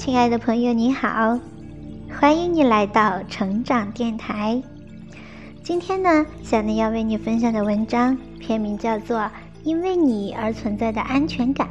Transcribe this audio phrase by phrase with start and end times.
[0.00, 1.38] 亲爱的朋友，你好，
[2.18, 4.62] 欢迎你来到成长电台。
[5.62, 9.18] 今天呢，小林要为你分享的文章篇名叫做
[9.62, 11.68] 《因为你而存在的安全感》，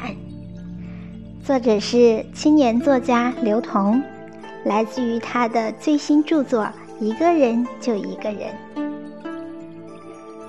[1.44, 4.00] 作者是青年作家刘同，
[4.64, 6.66] 来自于他的最新著作
[7.00, 8.54] 《一个人就一个人》。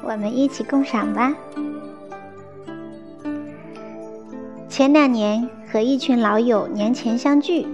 [0.02, 1.34] 我们一起共赏吧。
[4.70, 7.66] 前两年和一群老友年前相聚，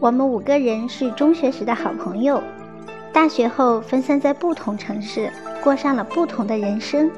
[0.00, 2.42] 我们五个人是中学时的好朋友，
[3.12, 5.30] 大学后分散在不同城市，
[5.62, 7.10] 过上了不同的人生。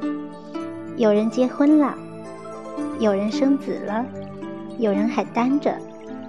[0.96, 1.95] 有人结婚了，
[2.98, 4.05] 有人生子了，
[4.78, 5.72] 有人还单着，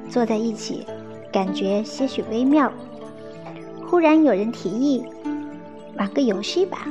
[0.07, 0.85] 坐在一起，
[1.31, 2.71] 感觉些许微妙。
[3.87, 5.03] 忽然有人提议
[5.97, 6.87] 玩个游戏吧。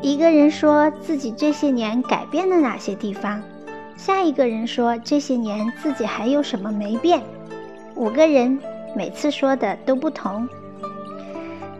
[0.00, 3.42] 一个人说自己这些年改变了哪些地方。
[3.96, 7.22] 下一个人说：“这些年自己还有什么没变？”
[7.94, 8.58] 五个人
[8.94, 10.48] 每次说的都不同。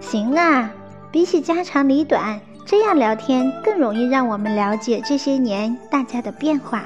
[0.01, 0.71] 行啊，
[1.11, 6.84] 比起家长里短，这样聊天更容易让我们了解这些年大家的变化。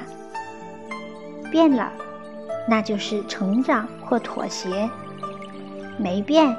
[1.51, 1.93] 变了，
[2.69, 4.89] 那就是成长或妥协；
[5.99, 6.57] 没变，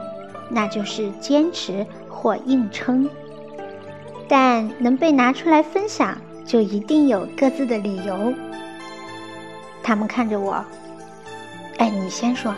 [0.50, 3.10] 那就是坚持或硬撑。
[4.28, 8.34] 但能被拿出来分享，就一定有各自的理由。
[9.90, 10.64] 他们看着我，
[11.80, 12.54] 哎，你先说，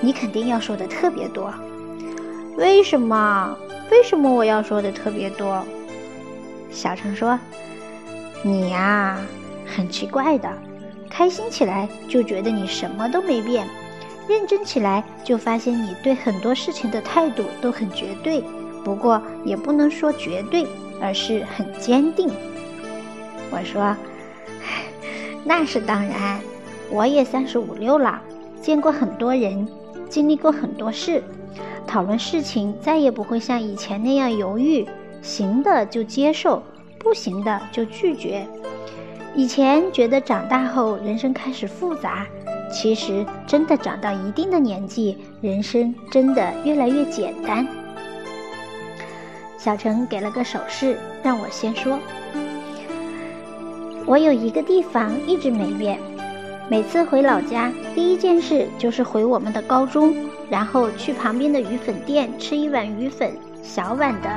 [0.00, 1.52] 你肯定要说的特别多。
[2.56, 3.56] 为什么？
[3.90, 5.64] 为什么我要说的特别多？
[6.70, 7.36] 小程说
[8.40, 9.18] ：“你呀，
[9.66, 10.48] 很奇怪的，
[11.10, 13.66] 开心起来就觉得你什么都没变，
[14.28, 18.44] 认真起来就发现你对很多事情的态度都很绝对。
[18.84, 20.64] 不过也不能说绝对，
[21.02, 22.30] 而是很坚定。”
[23.50, 23.96] 我说
[25.42, 26.38] ：“那是当然。”
[26.90, 28.22] 我也三十五六了，
[28.60, 29.66] 见过很多人，
[30.08, 31.22] 经历过很多事，
[31.86, 34.86] 讨论事情再也不会像以前那样犹豫，
[35.20, 36.62] 行的就接受，
[36.98, 38.46] 不行的就拒绝。
[39.34, 42.26] 以前觉得长大后人生开始复杂，
[42.72, 47.66] 其实真的长到一定的年纪，人生真的越来越简单。
[49.58, 51.98] 小陈给了个手势，让我先说。
[54.06, 55.98] 我有一个地方一直没变。
[56.68, 60.12] 每次回老家，第一件事就是回我们的高中，
[60.50, 63.32] 然后去旁边的鱼粉店吃一碗鱼粉，
[63.62, 64.28] 小碗的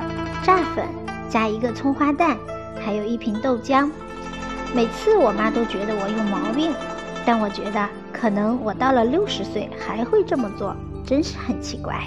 [0.44, 0.85] 炸粉，
[1.28, 2.38] 加一个葱花蛋，
[2.79, 3.90] 还有一瓶豆浆。
[4.75, 6.72] 每次我妈都觉得我有毛病，
[7.25, 12.00] 但我觉得可能我到了六十岁还会这么做，真是很奇怪。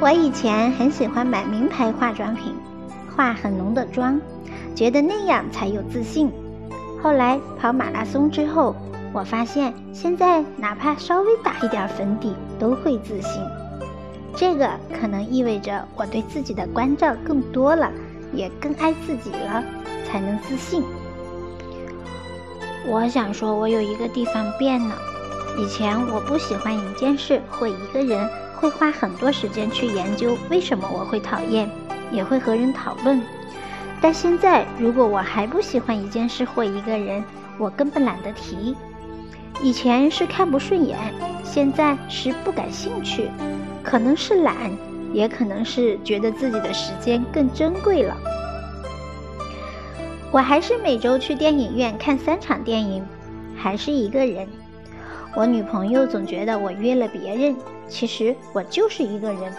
[0.00, 2.54] 我以前很喜欢买名牌化妆品，
[3.16, 4.20] 化很浓的妆，
[4.74, 6.30] 觉得那样才有自信。
[7.02, 8.74] 后来跑马拉松之后，
[9.12, 13.42] 我发现现在哪怕稍微打一点粉底都会自信。
[14.36, 14.70] 这个
[15.00, 17.90] 可能意味着我对自己的关照更多了，
[18.32, 19.62] 也更爱自己了，
[20.06, 20.82] 才能自信。
[22.86, 24.94] 我想说，我有一个地方变了。
[25.58, 31.68] 以前我不喜欢一件事或一个人，会花很多时间去研究为什么我会讨厌，
[32.12, 33.20] 也会和人讨论。
[34.00, 37.22] 但现在，如果我还不喜欢一件事或一个人，
[37.58, 38.76] 我根本懒得提。
[39.60, 40.96] 以前是看不顺眼，
[41.42, 43.28] 现在是不感兴趣，
[43.82, 44.70] 可能是懒，
[45.12, 48.16] 也可能是觉得自己的时间更珍贵了。
[50.30, 53.04] 我还是每周去电影院看三场电影，
[53.56, 54.46] 还是一个人。
[55.34, 57.56] 我女朋友总觉得我约了别人，
[57.88, 59.52] 其实我就是一个人。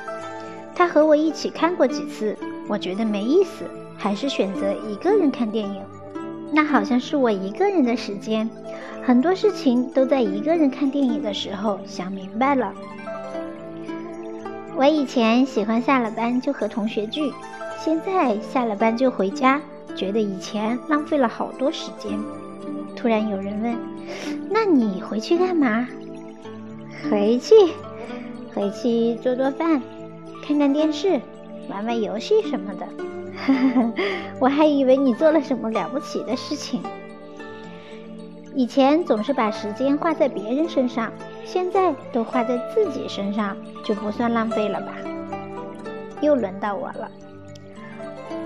[0.74, 2.38] 她和我一起看过几次，
[2.70, 3.66] 我觉得没意思。
[4.00, 5.84] 还是选择一个人看电影，
[6.52, 8.50] 那好像是我一个人的时间，
[9.06, 12.74] 很多事情都在一个人看电影的时候想明白了。
[14.76, 17.30] 我以前喜欢下了班就和同学聚，
[17.78, 19.62] 现在下了班就回家，
[19.94, 22.18] 觉得以前浪费了好多时间。
[22.96, 23.78] 突然有人问
[24.50, 25.86] ：“那你回去干嘛？”
[27.12, 27.54] 回去，
[28.54, 29.82] 回去做做饭，
[30.42, 31.20] 看看电视，
[31.70, 32.88] 玩玩游戏什么的。
[34.40, 36.82] 我还以为你做了什么了不起的事情。
[38.56, 41.12] 以前总是把时间花在别人身上，
[41.46, 44.94] 现在都花在自己身上，就不算浪费了吧？
[46.22, 47.10] 又轮到我了。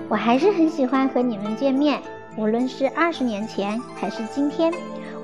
[0.08, 2.00] 我还是很喜欢和你们见面，
[2.36, 4.72] 无论是二十年前还是今天，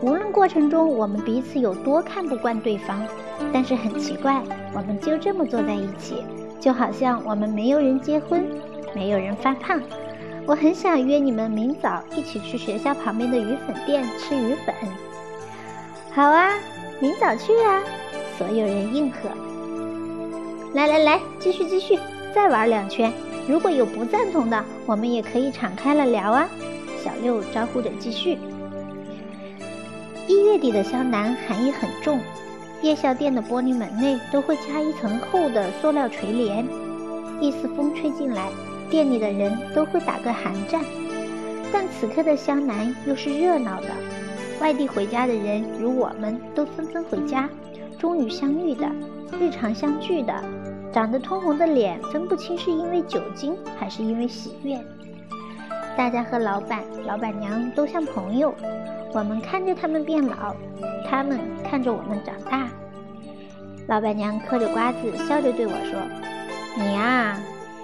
[0.01, 3.03] 无论过程中我们彼此有多看不惯对方，
[3.53, 6.25] 但是很奇怪，我们就这么坐在一起，
[6.59, 8.45] 就好像我们没有人结婚。
[8.95, 9.81] 没有人发胖，
[10.47, 14.75] 我很想约你们明早一起去学校旁边的鱼粉店吃鱼粉。
[16.13, 16.51] 好啊，
[16.99, 17.83] 明早去啊！
[18.37, 19.31] 所有人应和。
[20.75, 21.99] 来来来，继续继续，
[22.35, 23.13] 再玩两圈。
[23.49, 26.49] 如果有不赞同的，我们也可以敞开了聊啊。
[27.03, 28.39] 小六招呼着继续。
[30.27, 32.21] 一月底的湘南寒意很重，
[32.83, 36.67] 夜宵店的玻璃门内都会加一层厚的塑料垂帘，
[37.41, 38.49] 一丝风吹进来，
[38.91, 40.83] 店里的人都会打个寒战。
[41.73, 43.89] 但此刻的湘南又是热闹的。
[44.61, 47.49] 外地回家的人，如我们，都纷纷回家，
[47.99, 48.91] 终于相遇的，
[49.39, 50.35] 日常相聚的，
[50.93, 54.79] 长得通红的脸，分不清是因为酒精还是因为喜悦。
[55.97, 58.55] 大家和老板、老板娘都像朋友，
[59.15, 60.55] 我们看着他们变老，
[61.09, 62.69] 他们看着我们长大。
[63.87, 65.99] 老板娘嗑着瓜子，笑着对我说
[66.77, 67.39] ：“你呀，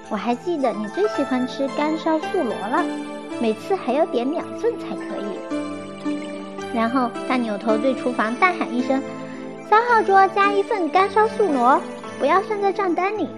[0.09, 2.85] 我还记得你最喜欢吃干烧素螺了，
[3.41, 6.13] 每次还要点两份才可以。”
[6.75, 9.03] 然后他扭头对厨房大喊一声
[9.69, 11.81] ：“三号桌加一份干烧素螺，
[12.19, 13.29] 不要算在账单里。”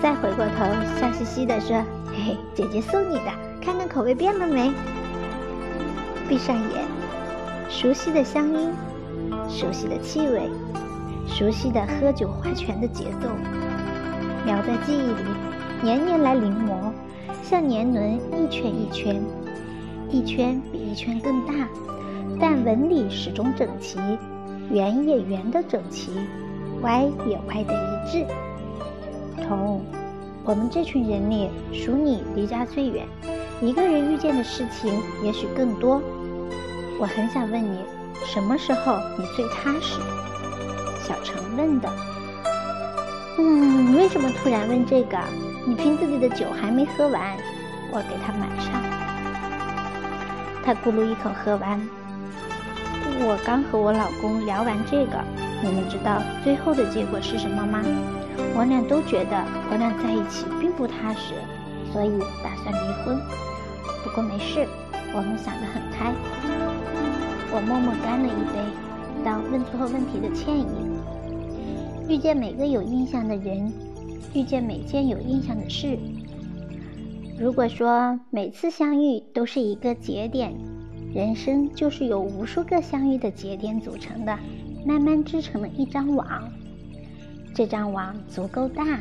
[0.00, 0.64] 再回过头
[1.00, 1.76] 笑嘻嘻地说
[2.12, 4.72] ：“嘿嘿，姐姐送你的，看看口味变了没？”
[6.28, 6.84] 闭上眼，
[7.68, 8.70] 熟悉的乡音，
[9.48, 10.48] 熟悉的气味，
[11.26, 13.28] 熟悉的喝酒划拳的节奏，
[14.44, 15.24] 描在记忆里，
[15.82, 16.92] 年年来临摹，
[17.42, 19.22] 像年轮一圈一圈，
[20.10, 21.52] 一圈比一圈更大。
[22.40, 23.98] 但纹理始终整齐，
[24.70, 26.12] 圆也圆的整齐，
[26.82, 28.26] 歪也歪的一致。
[29.42, 29.82] 彤，
[30.44, 33.06] 我们这群人里，属你离家最远，
[33.60, 34.92] 一个人遇见的事情
[35.24, 36.00] 也许更多。
[37.00, 37.78] 我很想问你，
[38.24, 39.98] 什么时候你最踏实？
[41.00, 41.88] 小程问的。
[43.40, 45.16] 嗯，为什么突然问这个？
[45.64, 47.36] 你瓶子里的酒还没喝完，
[47.92, 48.72] 我给他满上。
[50.64, 51.80] 他咕噜一口喝完。
[53.20, 55.22] 我刚和我老公聊完这个，
[55.62, 57.80] 你们知道最后的结果是什么吗？
[58.56, 61.34] 我俩都觉得我俩在一起并不踏实，
[61.92, 63.20] 所以打算离婚。
[64.02, 64.66] 不过没事，
[65.14, 66.12] 我们想得很开。
[67.52, 68.58] 我默默干了一杯，
[69.24, 70.87] 当问错问题的歉意。
[72.08, 73.70] 遇见每个有印象的人，
[74.32, 75.98] 遇见每件有印象的事。
[77.38, 80.52] 如果说每次相遇都是一个节点。
[81.14, 84.38] 人生就是由无数个相遇的节点组成的，
[84.86, 86.26] 慢慢织成了一张网。
[87.54, 89.00] 这张网足够大，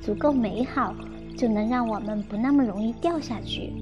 [0.00, 0.94] 足够美好，
[1.36, 3.72] 就能让我们不那么容易掉下去。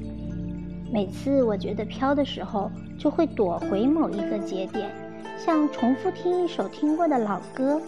[0.93, 2.69] 每次我觉得飘的时候，
[2.99, 4.91] 就会躲回某一个节点，
[5.38, 7.81] 像重复听一首听过的老歌，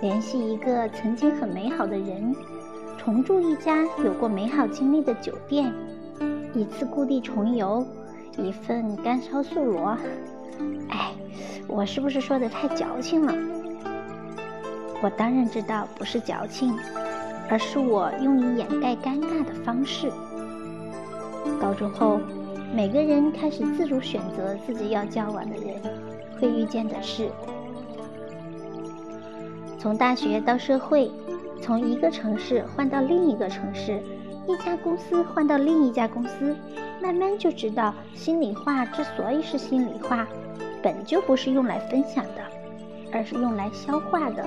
[0.00, 2.34] 联系一个曾经很美好的人，
[2.98, 5.72] 重住一家有过美好经历的酒店，
[6.54, 7.86] 一次故地重游。
[8.38, 9.96] 一份干烧素螺，
[10.90, 11.10] 哎，
[11.66, 13.32] 我是不是说的太矫情了？
[15.02, 16.76] 我当然知道不是矫情，
[17.48, 20.12] 而是我用以掩盖尴尬的方式。
[21.58, 22.20] 高中后，
[22.74, 25.80] 每个人开始自主选择自己要交往的人，
[26.38, 27.30] 会遇见的事。
[29.86, 31.08] 从大学到社会，
[31.62, 34.02] 从一个城市换到另一个城市，
[34.48, 36.56] 一家公司换到另一家公司。
[37.00, 40.26] 慢慢就知道，心里话之所以是心里话，
[40.82, 42.42] 本就不是用来分享的，
[43.12, 44.44] 而是用来消化的，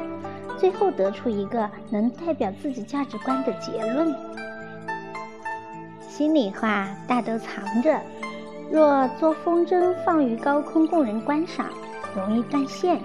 [0.58, 4.14] 最后得出一个能代表自己价值观的结论。
[6.02, 7.98] 心里话大都藏着，
[8.70, 11.68] 若做风筝放于高空供人观赏，
[12.14, 13.00] 容易断线，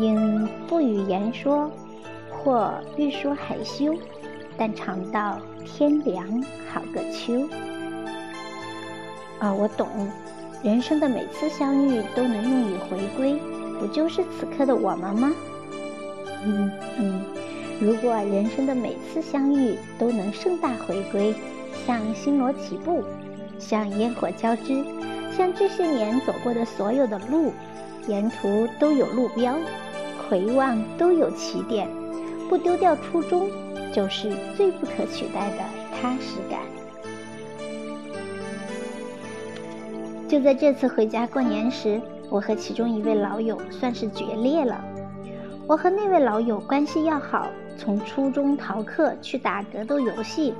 [0.00, 1.70] 应不与言说，
[2.30, 3.94] 或欲说害羞，
[4.56, 6.26] 但尝到天凉
[6.72, 7.48] 好个秋。
[9.38, 9.88] 啊，我懂，
[10.62, 13.38] 人生的每次相遇都能用以回归，
[13.78, 15.32] 不就是此刻的我们吗？
[16.46, 17.24] 嗯嗯，
[17.80, 21.34] 如果人生的每次相遇都能盛大回归，
[21.86, 23.02] 像星罗棋布，
[23.58, 24.84] 像烟火交织，
[25.36, 27.52] 像这些年走过的所有的路，
[28.06, 29.56] 沿途都有路标，
[30.34, 31.88] 回望都有起点，
[32.48, 33.48] 不丢掉初衷，
[33.92, 35.58] 就是最不可取代的
[35.96, 36.58] 踏实感。
[40.26, 44.84] 就在这次回家过年时，我和其中一位老友算是决裂了。
[45.68, 47.46] 我和那位老友关系要好，
[47.78, 50.52] 从初中逃课去打格斗游戏，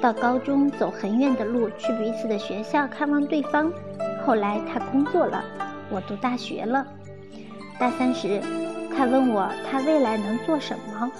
[0.00, 3.72] 到高中走很远的路去彼此的学校看望对方。
[4.26, 5.40] 后来他工作了，
[5.88, 6.84] 我读大学了。
[7.78, 8.42] 大三时，
[8.96, 11.10] 他问我他未来能做什么。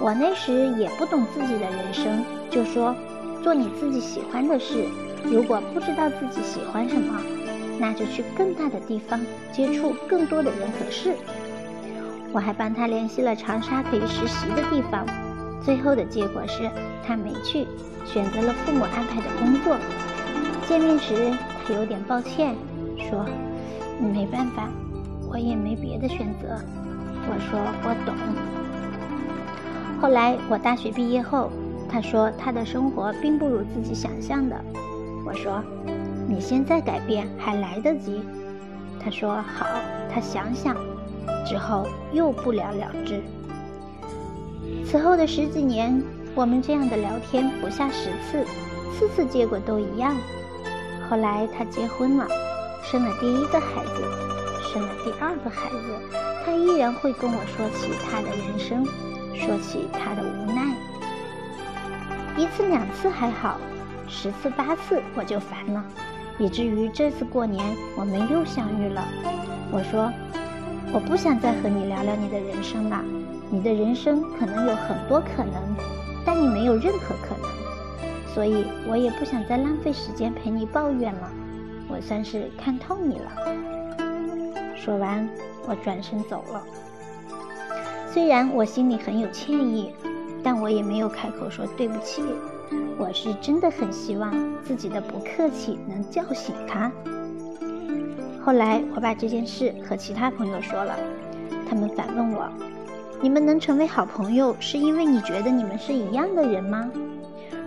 [0.00, 2.94] 我那时也不懂自己的人生，就说
[3.42, 4.86] 做你自己喜欢的事。
[5.24, 7.20] 如果不知道自己喜欢什么，
[7.78, 9.20] 那就去更大的地方，
[9.52, 11.14] 接触更多的人和事。
[12.32, 15.04] 我还帮他联系了长沙可以实习的地方，
[15.62, 16.70] 最后的结果是
[17.06, 17.66] 他没去，
[18.06, 19.76] 选择了父母安排的工作。
[20.66, 21.32] 见面时，
[21.66, 22.54] 他有点抱歉，
[22.96, 23.26] 说
[24.00, 24.68] ：“没办法，
[25.28, 26.58] 我也没别的选择。”
[27.32, 28.12] 我说：“我懂。”
[30.02, 31.48] 后来我大学毕业后，
[31.88, 34.56] 他说他的生活并不如自己想象的。
[35.24, 35.62] 我说
[36.26, 38.20] ：“你现在改变还来得及。”
[38.98, 39.64] 他说：“好，
[40.12, 40.76] 他想想。”
[41.46, 43.22] 之后又不了了之。
[44.84, 46.02] 此后的十几年，
[46.34, 48.44] 我们这样的聊天不下十次，
[48.92, 50.16] 次次结果都一样。
[51.08, 52.26] 后来他结婚了，
[52.82, 54.02] 生了第一个孩子，
[54.72, 55.76] 生了第二个孩子，
[56.44, 58.84] 他依然会跟我说起他的人生，
[59.34, 60.74] 说起他的无奈。
[62.36, 63.58] 一次两次还好，
[64.08, 65.84] 十次八次我就烦了，
[66.38, 67.64] 以至于这次过年
[67.96, 69.04] 我们又相遇了。
[69.70, 70.12] 我说。
[70.92, 73.00] 我不想再和你聊聊你的人生了，
[73.48, 75.54] 你的人生可能有很多可能，
[76.26, 81.30] 但你没有任何可能，所以我也不想再浪费时间陪你抱怨了。
[81.86, 83.30] 我算是看透你了。
[84.82, 85.28] 说完，
[85.68, 86.64] 我转身走了。
[88.10, 89.92] 虽然我心里很有歉意，
[90.42, 92.22] 但我也没有开口说对不起。
[92.98, 94.32] 我是真的很希望
[94.64, 96.90] 自己的不客气能叫醒他。
[98.42, 100.96] 后来我把这件事和其他朋友说了，
[101.68, 102.48] 他们反问我
[103.20, 106.90] ：“你们能成为好朋友，是因为你觉得你们是一样的人吗？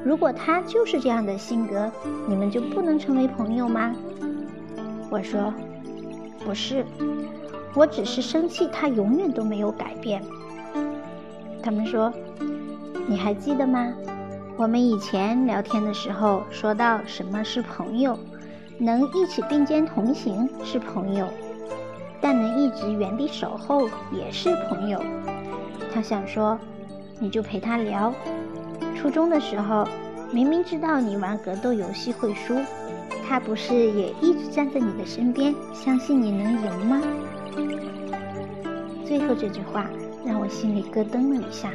[0.03, 1.91] 如果他就是这样的性格，
[2.27, 3.95] 你们就不能成为朋友吗？”
[5.09, 5.53] 我说
[6.45, 6.85] ：“不是，
[7.73, 10.21] 我只是生气他永远都没有改变。”
[11.63, 12.11] 他们说
[13.07, 13.93] ：“你还记得吗？
[14.57, 18.17] 我们以前聊天的时候说到什么是朋友？”
[18.79, 21.27] 能一起并肩同行是朋友，
[22.19, 24.99] 但能一直原地守候也是朋友。
[25.93, 26.57] 他想说，
[27.19, 28.11] 你就陪他聊。
[28.95, 29.87] 初中的时候，
[30.31, 32.55] 明明知道你玩格斗游戏会输，
[33.33, 37.01] 他不是也一直站在你的身边，相信你能赢吗？
[39.07, 39.89] 最后这句话
[40.23, 41.71] 让我心里咯噔了一下。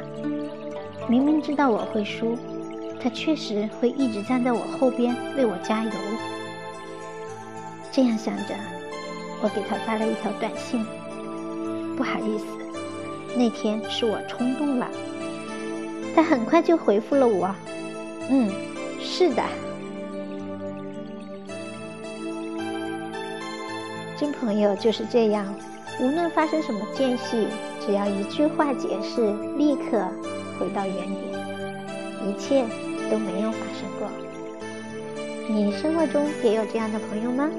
[1.09, 2.37] 明明知道我会输，
[3.03, 5.91] 他确实会一直站在我后边为我加油。
[7.91, 8.55] 这样想着，
[9.41, 10.85] 我给他发了一条短信
[11.97, 12.45] ：“不好意思，
[13.35, 14.89] 那天是我冲动了。”
[16.15, 17.53] 他很快就回复了我
[18.31, 18.49] ：“嗯，
[19.01, 19.43] 是的。”
[24.19, 25.45] 真朋友就是这样，
[26.01, 27.47] 无论发生什么间隙，
[27.79, 30.05] 只要一句话解释，立刻
[30.59, 32.65] 回到原点，一切
[33.09, 34.09] 都没有发生过。
[35.47, 37.49] 你生活中也有这样的朋友吗？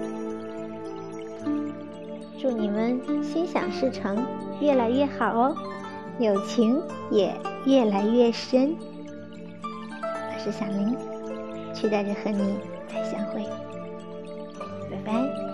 [2.38, 4.22] 祝你们心想事成，
[4.60, 5.56] 越来越好哦，
[6.18, 6.78] 友情
[7.10, 8.76] 也越来越深。
[9.62, 10.94] 我是小林，
[11.72, 13.46] 期待着和你再相会，
[14.90, 15.49] 拜拜。